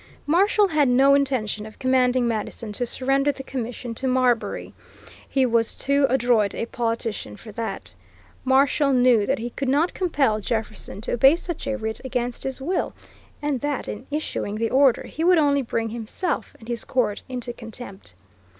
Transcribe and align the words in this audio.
Marshall 0.25 0.69
had 0.69 0.87
no 0.89 1.13
intention 1.13 1.63
of 1.67 1.77
commanding 1.77 2.27
Madison 2.27 2.71
to 2.71 2.87
surrender 2.87 3.31
the 3.31 3.43
commission 3.43 3.93
to 3.93 4.07
Marbury. 4.07 4.73
He 5.29 5.45
was 5.45 5.75
too 5.75 6.07
adroit 6.09 6.55
a 6.55 6.65
politician 6.65 7.37
for 7.37 7.51
that. 7.51 7.93
Marshall 8.43 8.93
knew 8.93 9.27
that 9.27 9.37
he 9.37 9.51
could 9.51 9.69
not 9.69 9.93
compel 9.93 10.39
Jefferson 10.39 11.01
to 11.01 11.11
obey 11.13 11.35
such 11.35 11.67
a 11.67 11.75
writ 11.77 12.01
against 12.03 12.41
his 12.45 12.59
will, 12.59 12.95
and 13.43 13.61
that 13.61 13.87
in 13.87 14.07
issuing 14.09 14.55
the 14.55 14.71
order 14.71 15.03
he 15.03 15.23
would 15.23 15.37
only 15.37 15.61
bring 15.61 15.89
himself 15.89 16.55
and 16.59 16.67
his 16.67 16.83
court 16.83 17.21
into 17.29 17.53
contempt. 17.53 18.15